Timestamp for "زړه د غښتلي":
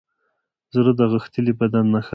0.75-1.53